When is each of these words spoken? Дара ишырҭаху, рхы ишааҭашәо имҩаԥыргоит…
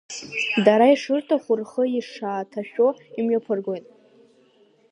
Дара 0.65 0.85
ишырҭаху, 0.93 1.55
рхы 1.59 1.83
ишааҭашәо 1.99 2.87
имҩаԥыргоит… 3.19 3.85